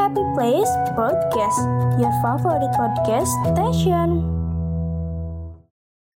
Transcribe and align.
Happy 0.00 0.24
Place 0.32 0.72
Podcast, 0.96 1.60
your 2.00 2.08
favorite 2.24 2.72
podcast 2.72 3.28
station. 3.52 4.24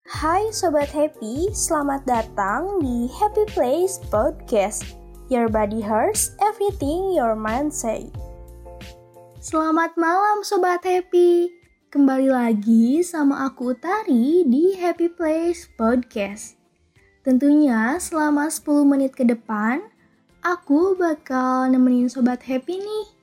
Hai 0.08 0.48
Sobat 0.56 0.88
Happy, 0.88 1.52
selamat 1.52 2.08
datang 2.08 2.80
di 2.80 3.12
Happy 3.12 3.44
Place 3.52 4.00
Podcast. 4.08 4.88
Your 5.28 5.52
body 5.52 5.84
hurts, 5.84 6.32
everything 6.40 7.12
your 7.12 7.36
mind 7.36 7.76
say. 7.76 8.08
Selamat 9.44 10.00
malam 10.00 10.48
Sobat 10.48 10.88
Happy. 10.88 11.52
Kembali 11.92 12.32
lagi 12.32 13.04
sama 13.04 13.52
aku 13.52 13.76
Utari 13.76 14.48
di 14.48 14.80
Happy 14.80 15.12
Place 15.12 15.68
Podcast. 15.76 16.56
Tentunya 17.28 18.00
selama 18.00 18.48
10 18.48 18.64
menit 18.88 19.12
ke 19.12 19.28
depan, 19.28 19.84
aku 20.40 20.96
bakal 20.96 21.68
nemenin 21.68 22.08
Sobat 22.08 22.48
Happy 22.48 22.80
nih. 22.80 23.23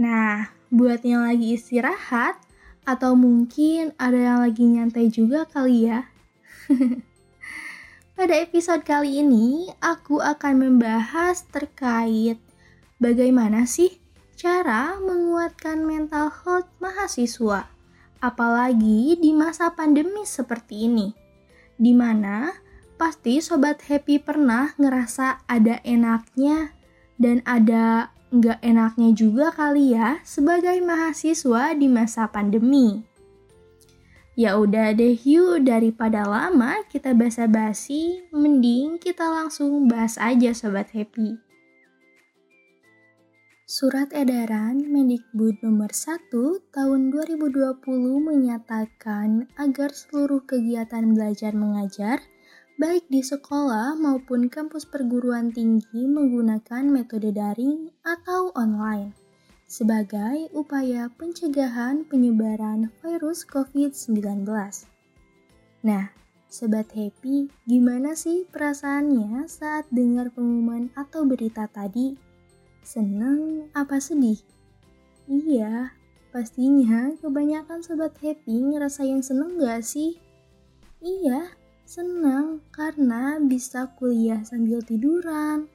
Nah, 0.00 0.48
buat 0.72 1.04
yang 1.04 1.28
lagi 1.28 1.60
istirahat, 1.60 2.40
atau 2.88 3.12
mungkin 3.12 3.92
ada 4.00 4.16
yang 4.16 4.40
lagi 4.40 4.64
nyantai 4.64 5.12
juga 5.12 5.44
kali 5.44 5.92
ya. 5.92 6.08
Pada 8.16 8.32
episode 8.40 8.80
kali 8.80 9.20
ini, 9.20 9.68
aku 9.84 10.24
akan 10.24 10.56
membahas 10.56 11.44
terkait 11.52 12.40
bagaimana 12.96 13.68
sih 13.68 14.00
cara 14.40 14.96
menguatkan 15.04 15.84
mental 15.84 16.32
health 16.32 16.72
mahasiswa, 16.80 17.68
apalagi 18.24 19.20
di 19.20 19.36
masa 19.36 19.76
pandemi 19.76 20.24
seperti 20.24 20.88
ini, 20.88 21.12
di 21.76 21.92
mana 21.92 22.56
Pasti 22.96 23.40
Sobat 23.40 23.84
Happy 23.84 24.16
pernah 24.16 24.72
ngerasa 24.80 25.44
ada 25.44 25.80
enaknya 25.84 26.72
dan 27.16 27.40
ada 27.48 28.12
nggak 28.30 28.62
enaknya 28.62 29.10
juga 29.10 29.50
kali 29.50 29.98
ya 29.98 30.22
sebagai 30.22 30.78
mahasiswa 30.82 31.74
di 31.74 31.86
masa 31.90 32.30
pandemi. 32.30 33.02
Ya 34.38 34.56
udah 34.56 34.94
deh 34.94 35.18
yuk 35.20 35.66
daripada 35.66 36.24
lama 36.24 36.80
kita 36.86 37.12
basa-basi, 37.12 38.24
mending 38.30 38.96
kita 39.02 39.26
langsung 39.26 39.90
bahas 39.90 40.16
aja 40.16 40.54
Sobat 40.54 40.94
Happy. 40.94 41.36
Surat 43.70 44.10
edaran 44.10 44.82
Mendikbud 44.82 45.62
nomor 45.62 45.94
1 45.94 46.26
tahun 46.74 47.00
2020 47.14 47.78
menyatakan 48.18 49.46
agar 49.54 49.94
seluruh 49.94 50.42
kegiatan 50.42 51.14
belajar 51.14 51.54
mengajar 51.54 52.18
baik 52.80 53.12
di 53.12 53.20
sekolah 53.20 53.92
maupun 53.92 54.48
kampus 54.48 54.88
perguruan 54.88 55.52
tinggi 55.52 56.08
menggunakan 56.08 56.88
metode 56.88 57.28
daring 57.28 57.92
atau 58.00 58.56
online 58.56 59.12
sebagai 59.68 60.48
upaya 60.56 61.12
pencegahan 61.12 62.08
penyebaran 62.08 62.88
virus 63.04 63.44
COVID-19. 63.44 64.48
Nah, 65.84 66.08
Sobat 66.48 66.88
Happy, 66.96 67.52
gimana 67.68 68.16
sih 68.16 68.48
perasaannya 68.48 69.44
saat 69.44 69.84
dengar 69.92 70.32
pengumuman 70.32 70.88
atau 70.96 71.28
berita 71.28 71.68
tadi? 71.68 72.16
Seneng 72.80 73.68
apa 73.76 74.00
sedih? 74.00 74.40
Iya, 75.28 75.92
pastinya 76.32 77.12
kebanyakan 77.20 77.84
Sobat 77.84 78.16
Happy 78.24 78.56
ngerasa 78.72 79.04
yang 79.04 79.20
seneng 79.20 79.60
gak 79.60 79.84
sih? 79.84 80.16
Iya, 81.04 81.59
Senang 81.90 82.62
karena 82.70 83.42
bisa 83.42 83.90
kuliah 83.98 84.46
sambil 84.46 84.78
tiduran, 84.78 85.66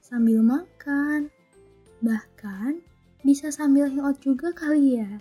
sambil 0.00 0.40
makan, 0.40 1.28
bahkan 2.00 2.80
bisa 3.20 3.52
sambil 3.52 3.92
hangout 3.92 4.16
juga 4.24 4.56
kali 4.56 5.04
ya. 5.04 5.20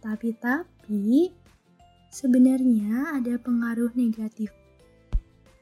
Tapi-tapi, 0.00 1.36
sebenarnya 2.08 3.20
ada 3.20 3.36
pengaruh 3.36 3.92
negatif 3.92 4.48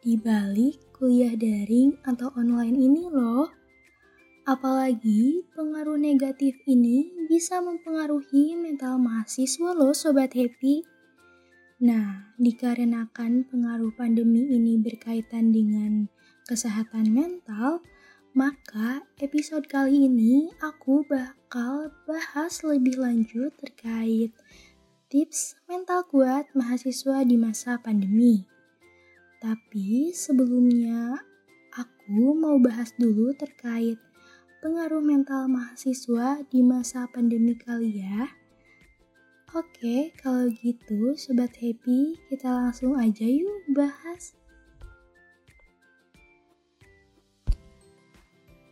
di 0.06 0.14
balik 0.14 0.78
kuliah 0.94 1.34
daring 1.34 1.98
atau 2.06 2.30
online 2.38 2.78
ini 2.78 3.10
loh. 3.10 3.50
Apalagi 4.46 5.42
pengaruh 5.58 5.98
negatif 5.98 6.54
ini 6.70 7.26
bisa 7.26 7.58
mempengaruhi 7.58 8.54
mental 8.54 9.02
mahasiswa 9.02 9.74
loh 9.74 9.90
Sobat 9.90 10.30
Happy. 10.38 10.97
Nah, 11.78 12.34
dikarenakan 12.42 13.46
pengaruh 13.46 13.94
pandemi 13.94 14.50
ini 14.50 14.82
berkaitan 14.82 15.54
dengan 15.54 16.10
kesehatan 16.50 17.14
mental, 17.14 17.86
maka 18.34 19.06
episode 19.22 19.62
kali 19.70 20.10
ini 20.10 20.50
aku 20.58 21.06
bakal 21.06 21.94
bahas 22.02 22.66
lebih 22.66 22.98
lanjut 22.98 23.54
terkait 23.62 24.34
tips 25.06 25.54
mental 25.70 26.02
kuat 26.10 26.50
mahasiswa 26.50 27.22
di 27.22 27.38
masa 27.38 27.78
pandemi. 27.78 28.42
Tapi 29.38 30.10
sebelumnya 30.10 31.14
aku 31.78 32.34
mau 32.34 32.58
bahas 32.58 32.90
dulu 32.98 33.30
terkait 33.38 34.02
pengaruh 34.58 34.98
mental 34.98 35.46
mahasiswa 35.46 36.42
di 36.50 36.58
masa 36.66 37.06
pandemi 37.06 37.54
kali 37.54 38.02
ya. 38.02 38.34
Oke, 39.56 40.12
kalau 40.20 40.52
gitu 40.60 41.16
Sobat 41.16 41.56
Happy, 41.56 42.20
kita 42.28 42.52
langsung 42.52 43.00
aja 43.00 43.24
yuk 43.24 43.64
bahas. 43.72 44.36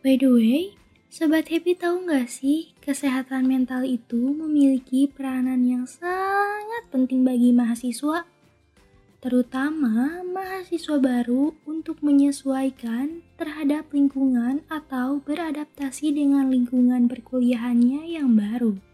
By 0.05 0.21
the 0.21 0.29
way, 0.29 0.77
Sobat 1.09 1.49
Happy 1.49 1.73
tahu 1.73 2.05
nggak 2.05 2.29
sih, 2.29 2.77
kesehatan 2.77 3.49
mental 3.49 3.89
itu 3.89 4.21
memiliki 4.37 5.09
peranan 5.09 5.65
yang 5.65 5.89
sangat 5.89 6.85
penting 6.93 7.25
bagi 7.25 7.49
mahasiswa, 7.49 8.29
terutama 9.17 10.21
mahasiswa 10.29 11.01
baru 11.01 11.57
untuk 11.65 12.05
menyesuaikan 12.05 13.25
terhadap 13.33 13.89
lingkungan 13.89 14.61
atau 14.69 15.25
beradaptasi 15.25 16.13
dengan 16.13 16.53
lingkungan 16.53 17.09
perkuliahannya 17.09 18.13
yang 18.13 18.37
baru. 18.37 18.86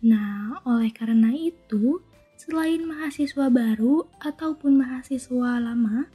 Nah, 0.00 0.64
oleh 0.64 0.88
karena 0.96 1.28
itu, 1.36 2.00
selain 2.40 2.88
mahasiswa 2.88 3.52
baru 3.52 4.08
ataupun 4.16 4.80
mahasiswa 4.80 5.60
lama, 5.60 6.08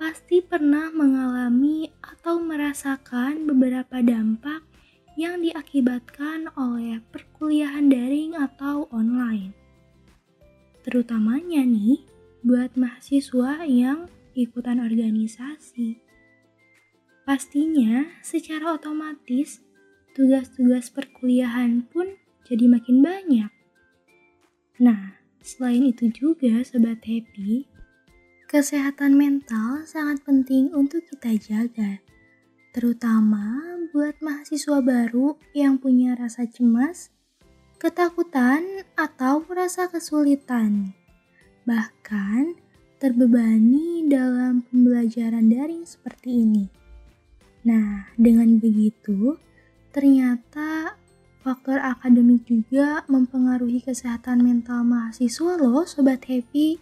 pasti 0.00 0.40
pernah 0.40 0.88
mengalami 0.88 1.92
atau 2.00 2.40
merasakan 2.40 3.44
beberapa 3.44 4.00
dampak 4.00 4.64
yang 5.18 5.44
diakibatkan 5.44 6.48
oleh 6.56 7.04
perkuliahan 7.12 7.92
daring 7.92 8.32
atau 8.38 8.88
online. 8.88 9.52
Terutamanya 10.86 11.68
nih, 11.68 12.06
buat 12.40 12.78
mahasiswa 12.80 13.66
yang 13.68 14.08
ikutan 14.32 14.80
organisasi. 14.80 16.00
Pastinya, 17.28 18.08
secara 18.24 18.72
otomatis, 18.72 19.60
tugas-tugas 20.16 20.88
perkuliahan 20.88 21.84
pun 21.92 22.16
jadi 22.48 22.64
makin 22.64 23.04
banyak. 23.04 23.52
Nah, 24.80 25.20
selain 25.44 25.84
itu 25.84 26.08
juga 26.08 26.64
Sobat 26.64 27.04
Happy, 27.04 27.68
kesehatan 28.48 29.20
mental 29.20 29.84
sangat 29.84 30.24
penting 30.24 30.72
untuk 30.72 31.04
kita 31.04 31.36
jaga. 31.36 32.00
Terutama 32.72 33.76
buat 33.92 34.16
mahasiswa 34.24 34.80
baru 34.80 35.36
yang 35.52 35.76
punya 35.76 36.16
rasa 36.16 36.48
cemas, 36.48 37.12
ketakutan, 37.76 38.64
atau 38.96 39.44
rasa 39.52 39.92
kesulitan. 39.92 40.96
Bahkan, 41.68 42.56
terbebani 42.98 44.08
dalam 44.08 44.66
pembelajaran 44.66 45.46
daring 45.52 45.84
seperti 45.86 46.42
ini. 46.42 46.66
Nah, 47.68 48.10
dengan 48.18 48.58
begitu, 48.58 49.38
ternyata 49.92 50.98
faktor 51.42 51.78
akademik 51.78 52.44
juga 52.44 53.06
mempengaruhi 53.06 53.80
kesehatan 53.80 54.42
mental 54.42 54.82
mahasiswa 54.84 55.58
loh 55.58 55.86
Sobat 55.86 56.26
Happy. 56.26 56.78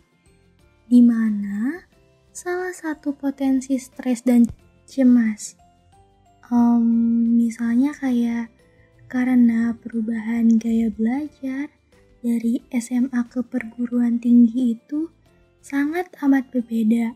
Di 0.86 1.00
mana 1.02 1.82
salah 2.30 2.74
satu 2.74 3.14
potensi 3.16 3.74
stres 3.80 4.22
dan 4.22 4.46
cemas. 4.86 5.58
Um, 6.46 6.86
misalnya 7.38 7.90
kayak 7.96 8.54
karena 9.06 9.74
perubahan 9.78 10.58
gaya 10.58 10.90
belajar 10.90 11.70
dari 12.22 12.58
SMA 12.74 13.22
ke 13.30 13.42
perguruan 13.46 14.18
tinggi 14.18 14.74
itu 14.74 15.10
sangat 15.62 16.10
amat 16.22 16.50
berbeda. 16.50 17.14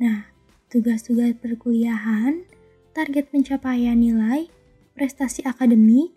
Nah, 0.00 0.28
tugas-tugas 0.72 1.36
perkuliahan, 1.36 2.44
target 2.96 3.28
pencapaian 3.28 3.96
nilai, 3.96 4.48
prestasi 4.96 5.44
akademik, 5.44 6.15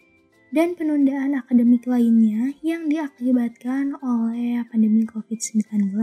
dan 0.50 0.74
penundaan 0.74 1.38
akademik 1.38 1.86
lainnya 1.86 2.58
yang 2.66 2.90
diakibatkan 2.90 3.94
oleh 4.02 4.66
pandemi 4.66 5.06
COVID-19. 5.06 5.94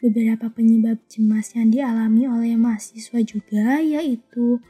Beberapa 0.00 0.48
penyebab 0.48 0.96
cemas 1.12 1.52
yang 1.52 1.68
dialami 1.68 2.24
oleh 2.24 2.56
mahasiswa 2.56 3.20
juga 3.20 3.84
yaitu 3.84 4.64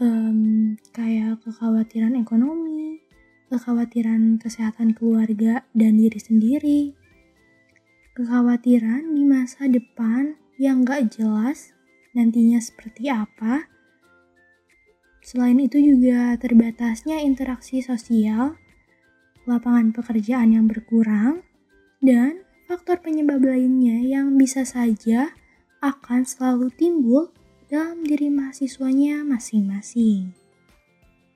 um, 0.00 0.72
kayak 0.96 1.44
kekhawatiran 1.44 2.16
ekonomi, 2.16 3.04
kekhawatiran 3.52 4.40
kesehatan 4.40 4.96
keluarga 4.96 5.68
dan 5.76 6.00
diri 6.00 6.16
sendiri, 6.16 6.80
kekhawatiran 8.16 9.12
di 9.12 9.22
masa 9.28 9.68
depan 9.68 10.40
yang 10.56 10.82
gak 10.82 11.12
jelas 11.12 11.76
nantinya 12.16 12.58
seperti 12.58 13.12
apa. 13.12 13.68
Selain 15.28 15.60
itu 15.60 15.76
juga 15.76 16.40
terbatasnya 16.40 17.20
interaksi 17.20 17.84
sosial, 17.84 18.56
lapangan 19.44 19.92
pekerjaan 19.92 20.56
yang 20.56 20.64
berkurang, 20.64 21.44
dan 22.00 22.48
faktor 22.64 22.96
penyebab 23.04 23.44
lainnya 23.44 24.00
yang 24.00 24.40
bisa 24.40 24.64
saja 24.64 25.36
akan 25.84 26.24
selalu 26.24 26.72
timbul 26.72 27.28
dalam 27.68 28.08
diri 28.08 28.32
mahasiswanya 28.32 29.20
masing-masing. 29.20 30.32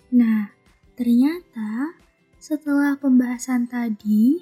Nah, 0.09 0.57
ternyata 0.97 1.93
setelah 2.41 2.97
pembahasan 2.97 3.69
tadi, 3.69 4.41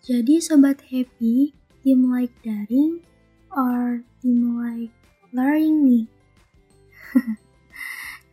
jadi 0.00 0.40
sobat 0.40 0.80
happy 0.88 1.52
dimulai 1.84 2.32
daring 2.40 3.04
or 3.52 4.00
dimulai 4.24 4.88
learning 5.36 5.84
nih. 5.84 6.06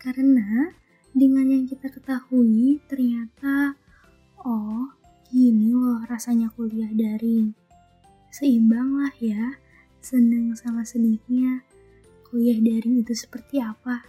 Karena 0.03 0.67
dengan 1.15 1.47
yang 1.47 1.63
kita 1.63 1.87
ketahui 1.87 2.83
ternyata 2.91 3.71
oh 4.43 4.91
gini 5.31 5.71
loh 5.71 6.03
rasanya 6.03 6.51
kuliah 6.51 6.91
daring. 6.91 7.55
Seimbang 8.27 8.99
lah 8.99 9.15
ya, 9.23 9.55
seneng 10.03 10.51
sama 10.59 10.83
sedihnya 10.83 11.63
kuliah 12.27 12.59
daring 12.59 12.99
itu 12.99 13.15
seperti 13.15 13.63
apa. 13.63 14.03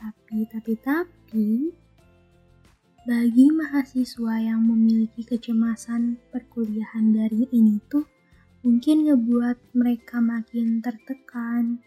Tapi, 0.00 0.48
tapi, 0.48 0.72
tapi, 0.80 1.48
bagi 3.04 3.52
mahasiswa 3.52 4.34
yang 4.40 4.64
memiliki 4.64 5.28
kecemasan 5.28 6.16
perkuliahan 6.32 7.12
daring 7.12 7.52
ini 7.52 7.76
tuh 7.92 8.08
mungkin 8.64 9.12
ngebuat 9.12 9.76
mereka 9.76 10.24
makin 10.24 10.80
tertekan, 10.80 11.84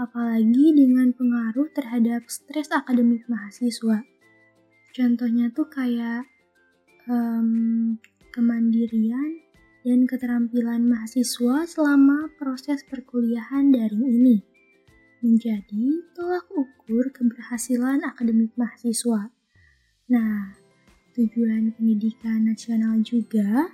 apalagi 0.00 0.72
dengan 0.72 1.12
pengaruh 1.12 1.68
terhadap 1.76 2.24
stres 2.32 2.72
akademik 2.72 3.28
mahasiswa. 3.28 4.00
Contohnya 4.96 5.52
tuh 5.52 5.68
kayak 5.68 6.24
um, 7.04 8.00
kemandirian 8.32 9.44
dan 9.84 10.08
keterampilan 10.08 10.88
mahasiswa 10.88 11.68
selama 11.68 12.32
proses 12.40 12.80
perkuliahan 12.88 13.76
daring 13.76 14.08
ini 14.08 14.36
menjadi 15.20 16.00
tolak 16.16 16.48
ukur 16.48 17.12
keberhasilan 17.12 18.00
akademik 18.08 18.56
mahasiswa. 18.56 19.28
Nah, 20.08 20.56
tujuan 21.12 21.76
pendidikan 21.76 22.48
nasional 22.48 23.04
juga 23.04 23.68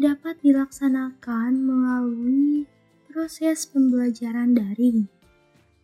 dapat 0.00 0.40
dilaksanakan 0.40 1.60
melalui 1.60 2.64
proses 3.12 3.68
pembelajaran 3.68 4.56
daring. 4.56 5.17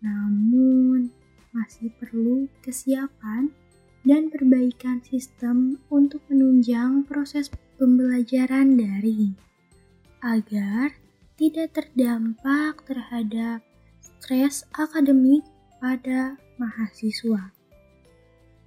Namun, 0.05 1.09
masih 1.57 1.89
perlu 1.97 2.45
kesiapan 2.61 3.49
dan 4.05 4.29
perbaikan 4.29 5.01
sistem 5.01 5.81
untuk 5.89 6.21
menunjang 6.29 7.09
proses 7.09 7.49
pembelajaran 7.81 8.77
daring 8.77 9.33
agar 10.21 10.93
tidak 11.41 11.73
terdampak 11.73 12.85
terhadap 12.85 13.65
stres 14.05 14.69
akademik 14.77 15.43
pada 15.81 16.37
mahasiswa. 16.61 17.51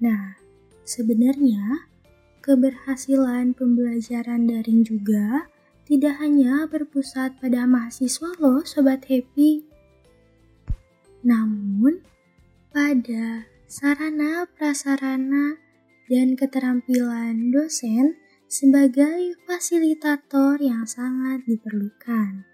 Nah, 0.02 0.38
sebenarnya 0.84 1.86
keberhasilan 2.42 3.54
pembelajaran 3.54 4.50
daring 4.50 4.82
juga 4.86 5.48
tidak 5.88 6.20
hanya 6.20 6.68
berpusat 6.68 7.40
pada 7.40 7.64
mahasiswa 7.64 8.36
loh 8.42 8.62
sobat 8.68 9.08
happy. 9.08 9.77
Namun, 11.28 12.08
pada 12.72 13.44
sarana 13.68 14.48
prasarana 14.48 15.60
dan 16.08 16.40
keterampilan 16.40 17.52
dosen 17.52 18.16
sebagai 18.48 19.36
fasilitator 19.44 20.56
yang 20.64 20.88
sangat 20.88 21.44
diperlukan. 21.44 22.48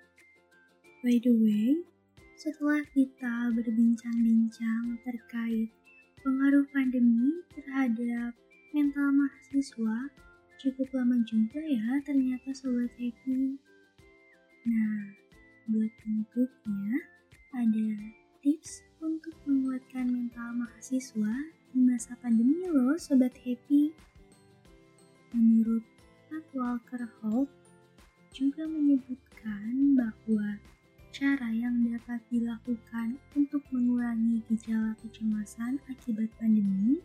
By 1.06 1.22
the 1.22 1.38
way, 1.38 1.86
setelah 2.34 2.82
kita 2.98 3.54
berbincang-bincang 3.54 4.98
terkait 5.06 5.70
pengaruh 6.26 6.66
pandemi 6.74 7.46
terhadap 7.54 8.34
mental 8.74 9.14
mahasiswa, 9.14 10.10
cukup 10.58 10.90
lama 10.98 11.22
juga 11.30 11.62
ya 11.62 12.02
ternyata 12.02 12.50
sobat 12.58 12.90
happy. 12.98 13.54
Nah, 14.66 15.14
buat 15.70 15.94
penutupnya 16.02 17.06
ada 17.54 18.23
tips 18.44 18.84
untuk 19.00 19.32
menguatkan 19.48 20.04
mental 20.04 20.52
mahasiswa 20.52 21.48
di 21.72 21.80
masa 21.80 22.12
pandemi 22.20 22.68
loh 22.68 23.00
sobat 23.00 23.32
happy. 23.40 23.96
Menurut 25.32 25.88
Pat 26.28 26.44
Walker 26.52 27.08
Holt 27.24 27.48
juga 28.36 28.68
menyebutkan 28.68 29.96
bahwa 29.96 30.60
cara 31.16 31.56
yang 31.56 31.88
dapat 31.88 32.20
dilakukan 32.28 33.16
untuk 33.32 33.64
mengurangi 33.72 34.44
gejala 34.52 34.92
kecemasan 35.00 35.80
akibat 35.88 36.28
pandemi 36.36 37.00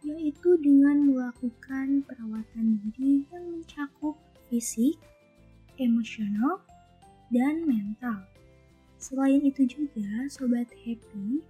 yaitu 0.00 0.56
dengan 0.64 1.12
melakukan 1.12 2.08
perawatan 2.08 2.80
diri 2.88 3.28
yang 3.28 3.44
mencakup 3.52 4.16
fisik, 4.48 4.96
emosional, 5.76 6.64
dan 7.28 7.68
mental. 7.68 8.29
Selain 9.00 9.40
itu 9.40 9.64
juga, 9.64 10.28
Sobat 10.28 10.68
Happy 10.84 11.40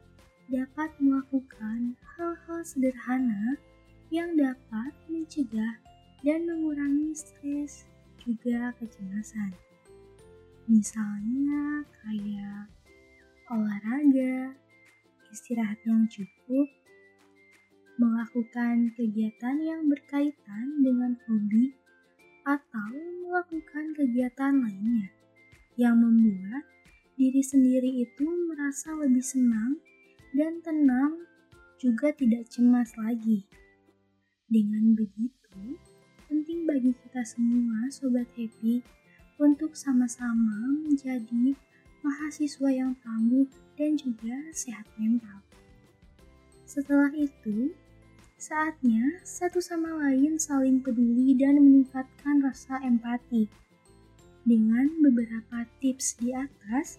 dapat 0.46 0.94
melakukan 1.02 1.98
hal-hal 2.14 2.60
sederhana 2.62 3.58
yang 4.14 4.38
dapat 4.38 4.94
mencegah 5.10 5.82
dan 6.22 6.46
mengurangi 6.46 7.10
stres 7.10 7.90
juga 8.22 8.70
kecemasan. 8.78 9.50
Misalnya 10.70 11.82
kayak 12.06 12.70
olahraga, 13.50 14.54
istirahat 15.34 15.82
yang 15.82 16.06
cukup, 16.06 16.70
melakukan 17.98 18.94
kegiatan 18.94 19.58
yang 19.58 19.90
berkaitan 19.90 20.86
dengan 20.86 21.18
hobi, 21.26 21.74
atau 22.46 22.90
melakukan 23.26 23.94
kegiatan 23.94 24.58
lainnya 24.58 25.10
yang 25.78 26.02
membuat 26.02 26.49
diri 27.20 27.44
sendiri 27.44 28.00
itu 28.00 28.24
merasa 28.48 28.96
lebih 28.96 29.20
senang 29.20 29.76
dan 30.32 30.56
tenang, 30.64 31.20
juga 31.76 32.16
tidak 32.16 32.48
cemas 32.48 32.96
lagi. 32.96 33.44
Dengan 34.48 34.96
begitu, 34.96 35.76
penting 36.32 36.64
bagi 36.64 36.96
kita 36.96 37.20
semua, 37.28 37.92
Sobat 37.92 38.24
Happy, 38.40 38.80
untuk 39.36 39.76
sama-sama 39.76 40.80
menjadi 40.80 41.52
mahasiswa 42.00 42.72
yang 42.72 42.96
tangguh 43.04 43.44
dan 43.76 44.00
juga 44.00 44.40
sehat 44.56 44.88
mental. 44.96 45.44
Setelah 46.64 47.12
itu, 47.12 47.76
saatnya 48.40 49.20
satu 49.28 49.60
sama 49.60 49.92
lain 50.08 50.40
saling 50.40 50.80
peduli 50.80 51.36
dan 51.36 51.60
meningkatkan 51.60 52.40
rasa 52.40 52.80
empati. 52.80 53.44
Dengan 54.40 54.88
beberapa 55.04 55.68
tips 55.84 56.16
di 56.16 56.32
atas, 56.32 56.96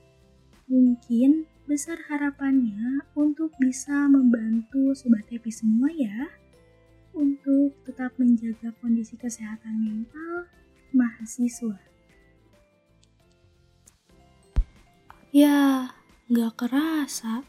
mungkin 0.69 1.45
besar 1.69 1.97
harapannya 2.09 3.05
untuk 3.15 3.53
bisa 3.61 4.09
membantu 4.11 4.91
Sobat 4.97 5.29
Happy 5.31 5.53
semua 5.53 5.87
ya 5.93 6.27
untuk 7.15 7.75
tetap 7.87 8.15
menjaga 8.19 8.75
kondisi 8.79 9.15
kesehatan 9.15 9.83
mental 9.83 10.47
mahasiswa. 10.91 11.79
Ya, 15.31 15.87
nggak 16.27 16.59
kerasa. 16.59 17.47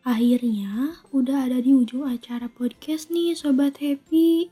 Akhirnya 0.00 0.96
udah 1.12 1.44
ada 1.44 1.60
di 1.60 1.76
ujung 1.76 2.08
acara 2.08 2.48
podcast 2.48 3.12
nih 3.12 3.36
Sobat 3.36 3.76
Happy. 3.84 4.48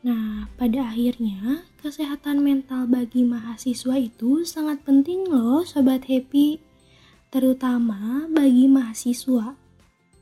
Nah, 0.00 0.48
pada 0.56 0.88
akhirnya 0.88 1.68
kesehatan 1.84 2.40
mental 2.40 2.88
bagi 2.88 3.28
mahasiswa 3.28 4.00
itu 4.00 4.48
sangat 4.48 4.80
penting 4.88 5.28
loh 5.28 5.60
Sobat 5.68 6.08
Happy. 6.08 6.64
Terutama 7.28 8.24
bagi 8.32 8.64
mahasiswa. 8.64 9.52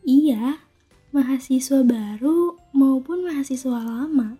Iya, 0.02 0.58
mahasiswa 1.14 1.86
baru 1.86 2.58
maupun 2.74 3.22
mahasiswa 3.22 3.78
lama. 3.78 4.34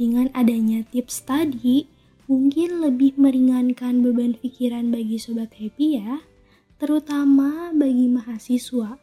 Dengan 0.00 0.32
adanya 0.32 0.80
tips 0.88 1.28
tadi, 1.28 1.84
mungkin 2.24 2.80
lebih 2.80 3.20
meringankan 3.20 4.00
beban 4.00 4.32
pikiran 4.40 4.88
bagi 4.88 5.20
sobat 5.20 5.52
happy 5.60 6.00
ya, 6.00 6.24
terutama 6.80 7.68
bagi 7.76 8.08
mahasiswa. 8.08 8.96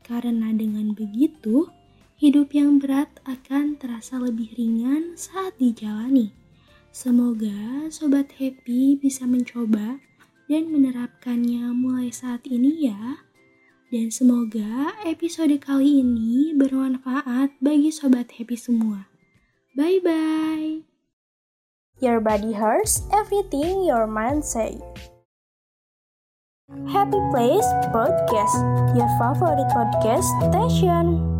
Karena 0.00 0.56
dengan 0.56 0.96
begitu, 0.96 1.68
hidup 2.16 2.56
yang 2.56 2.80
berat 2.80 3.12
akan 3.28 3.76
terasa 3.76 4.16
lebih 4.16 4.56
ringan 4.56 5.20
saat 5.20 5.52
dijalani. 5.60 6.32
Semoga 6.96 7.92
sobat 7.92 8.32
happy 8.40 8.96
bisa 8.96 9.28
mencoba 9.28 10.00
dan 10.46 10.70
menerapkannya 10.70 11.70
mulai 11.74 12.10
saat 12.10 12.42
ini 12.46 12.90
ya. 12.90 13.22
Dan 13.86 14.10
semoga 14.10 14.98
episode 15.06 15.54
kali 15.62 16.02
ini 16.02 16.50
bermanfaat 16.54 17.54
bagi 17.62 17.94
sobat 17.94 18.34
happy 18.34 18.58
semua. 18.58 19.06
Bye 19.78 20.02
bye. 20.02 20.82
Your 22.02 22.18
body 22.18 22.52
hurts 22.52 23.06
everything 23.14 23.86
your 23.86 24.10
mind 24.10 24.42
say. 24.42 24.74
Happy 26.90 27.20
Place 27.30 27.68
Podcast, 27.94 28.58
your 28.98 29.06
favorite 29.22 29.70
podcast 29.70 30.26
station. 30.50 31.35